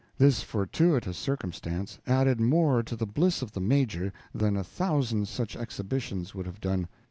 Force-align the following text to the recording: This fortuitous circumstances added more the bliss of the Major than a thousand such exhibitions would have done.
This 0.17 0.41
fortuitous 0.41 1.15
circumstances 1.15 1.99
added 2.07 2.41
more 2.41 2.81
the 2.81 3.05
bliss 3.05 3.43
of 3.43 3.51
the 3.51 3.61
Major 3.61 4.11
than 4.33 4.57
a 4.57 4.63
thousand 4.63 5.27
such 5.27 5.55
exhibitions 5.55 6.33
would 6.33 6.47
have 6.47 6.59
done. 6.59 6.87